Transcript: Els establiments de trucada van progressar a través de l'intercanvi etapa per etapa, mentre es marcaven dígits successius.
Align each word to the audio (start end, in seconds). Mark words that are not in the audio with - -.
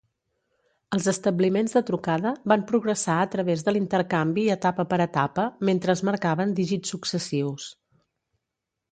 Els 0.95 1.07
establiments 1.11 1.73
de 1.77 1.81
trucada 1.89 2.29
van 2.51 2.63
progressar 2.71 3.17
a 3.23 3.27
través 3.35 3.63
de 3.67 3.73
l'intercanvi 3.75 4.45
etapa 4.53 4.85
per 4.93 4.99
etapa, 5.05 5.45
mentre 5.71 5.95
es 5.97 6.01
marcaven 6.09 6.55
dígits 6.61 6.95
successius. 6.95 7.69